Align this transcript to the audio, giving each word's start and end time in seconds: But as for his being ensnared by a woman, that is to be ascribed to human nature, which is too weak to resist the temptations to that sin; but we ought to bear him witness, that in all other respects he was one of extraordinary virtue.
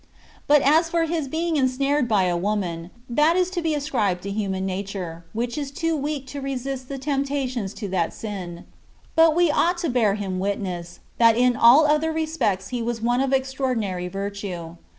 But 0.47 0.63
as 0.63 0.89
for 0.89 1.03
his 1.05 1.27
being 1.27 1.57
ensnared 1.57 2.07
by 2.07 2.23
a 2.23 2.35
woman, 2.35 2.89
that 3.07 3.35
is 3.35 3.51
to 3.51 3.61
be 3.61 3.75
ascribed 3.75 4.23
to 4.23 4.31
human 4.31 4.65
nature, 4.65 5.25
which 5.31 5.59
is 5.59 5.69
too 5.69 5.95
weak 5.95 6.25
to 6.29 6.41
resist 6.41 6.89
the 6.89 6.97
temptations 6.97 7.71
to 7.75 7.87
that 7.89 8.11
sin; 8.11 8.65
but 9.15 9.35
we 9.35 9.51
ought 9.51 9.77
to 9.77 9.91
bear 9.91 10.15
him 10.15 10.39
witness, 10.39 11.01
that 11.19 11.37
in 11.37 11.55
all 11.55 11.85
other 11.85 12.11
respects 12.11 12.69
he 12.69 12.81
was 12.81 12.99
one 12.99 13.21
of 13.21 13.31
extraordinary 13.31 14.07
virtue. 14.07 14.77